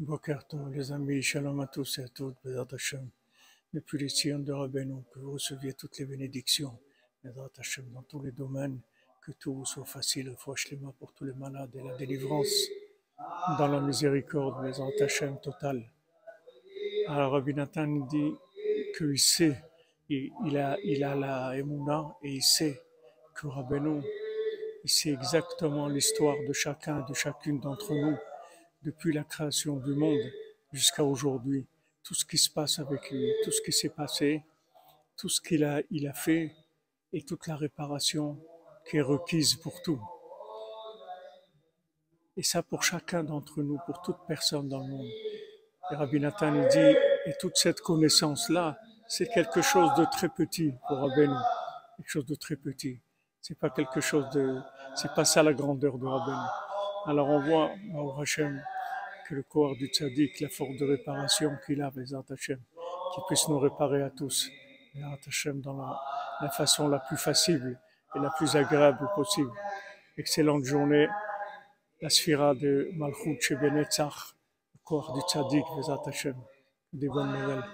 [0.00, 3.06] Boker Tov, les amis, shalom à tous et à toutes, Bezat Hashem.
[3.74, 6.78] Depuis les Sion de Rabbeinu, que vous receviez toutes les bénédictions,
[7.22, 8.80] Bezat Hashem, dans tous les domaines,
[9.20, 12.48] que tout vous soit facile, Fouachlema pour tous les malades et la délivrance,
[13.58, 15.84] dans la miséricorde, Bezat Hashem totale.
[17.06, 18.32] Alors Rabbi Nathan dit
[18.96, 19.62] qu'il sait,
[20.08, 22.80] il, il a, il a la Emouna et il sait
[23.34, 24.00] que Rabbeinu,
[24.82, 28.16] il sait exactement l'histoire de chacun, de chacune d'entre nous
[28.82, 30.20] depuis la création du monde
[30.72, 31.66] jusqu'à aujourd'hui,
[32.02, 34.42] tout ce qui se passe avec lui, tout ce qui s'est passé,
[35.16, 36.54] tout ce qu'il a, il a fait
[37.12, 38.38] et toute la réparation
[38.88, 40.00] qui est requise pour tout.
[42.36, 45.10] Et ça pour chacun d'entre nous, pour toute personne dans le monde.
[45.92, 50.72] Et Rabbi Nathan il dit, et toute cette connaissance-là, c'est quelque chose de très petit
[50.86, 51.34] pour Rabbeinu,
[51.96, 53.00] quelque chose de très petit.
[53.42, 54.58] C'est pas quelque chose de,
[54.94, 56.46] c'est pas ça la grandeur de Rabbeinu.
[57.10, 58.62] Alors on voit, au Hachem,
[59.26, 62.60] que le corps du tzaddik, la force de réparation qu'il a, Bezat Hashem,
[63.12, 64.48] qu'il puisse nous réparer à tous,
[64.94, 65.76] Bezat Hashem, dans
[66.40, 67.80] la, façon la plus facile
[68.14, 69.50] et la plus agréable possible.
[70.18, 71.08] Excellente journée,
[72.00, 74.36] la sphira de Malchut chez Benetzach,
[74.74, 76.36] le corps du tzaddik, Bezat Hashem,
[76.92, 77.64] des bonnes nouvelles.